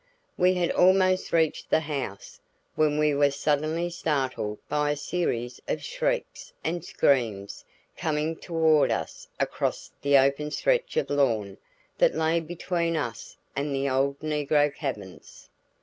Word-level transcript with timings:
We 0.35 0.55
had 0.55 0.71
almost 0.71 1.31
reached 1.31 1.69
the 1.69 1.81
house, 1.81 2.41
when 2.73 2.97
we 2.97 3.13
were 3.13 3.29
suddenly 3.29 3.91
startled 3.91 4.57
by 4.67 4.89
a 4.89 4.95
series 4.95 5.61
of 5.67 5.83
shrieks 5.83 6.51
and 6.63 6.83
screams 6.83 7.63
coming 7.95 8.35
toward 8.37 8.89
us 8.89 9.27
across 9.39 9.91
the 10.01 10.17
open 10.17 10.49
stretch 10.49 10.97
of 10.97 11.11
lawn 11.11 11.59
that 11.99 12.15
lay 12.15 12.39
between 12.39 12.97
us 12.97 13.37
and 13.55 13.75
the 13.75 13.87
old 13.91 14.19
negro 14.21 14.73
cabins. 14.75 15.51